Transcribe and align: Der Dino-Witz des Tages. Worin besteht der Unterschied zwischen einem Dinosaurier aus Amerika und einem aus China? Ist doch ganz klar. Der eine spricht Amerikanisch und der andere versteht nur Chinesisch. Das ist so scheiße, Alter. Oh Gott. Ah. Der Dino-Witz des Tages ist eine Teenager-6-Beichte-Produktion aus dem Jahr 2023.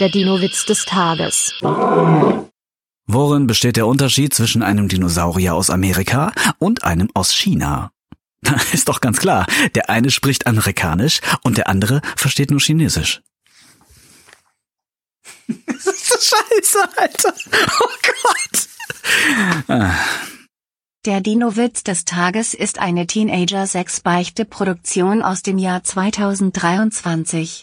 Der 0.00 0.08
Dino-Witz 0.08 0.66
des 0.66 0.84
Tages. 0.86 1.54
Worin 3.06 3.46
besteht 3.46 3.76
der 3.76 3.86
Unterschied 3.86 4.34
zwischen 4.34 4.64
einem 4.64 4.88
Dinosaurier 4.88 5.54
aus 5.54 5.70
Amerika 5.70 6.32
und 6.58 6.82
einem 6.82 7.08
aus 7.14 7.32
China? 7.32 7.92
Ist 8.72 8.88
doch 8.88 9.00
ganz 9.00 9.20
klar. 9.20 9.46
Der 9.76 9.90
eine 9.90 10.10
spricht 10.10 10.48
Amerikanisch 10.48 11.20
und 11.44 11.58
der 11.58 11.68
andere 11.68 12.02
versteht 12.16 12.50
nur 12.50 12.58
Chinesisch. 12.58 13.22
Das 15.46 15.86
ist 15.86 16.08
so 16.08 16.16
scheiße, 16.18 16.88
Alter. 16.96 17.32
Oh 17.80 17.88
Gott. 18.02 18.68
Ah. 19.68 19.94
Der 21.04 21.20
Dino-Witz 21.20 21.84
des 21.84 22.04
Tages 22.04 22.52
ist 22.54 22.80
eine 22.80 23.06
Teenager-6-Beichte-Produktion 23.06 25.22
aus 25.22 25.42
dem 25.42 25.58
Jahr 25.58 25.84
2023. 25.84 27.62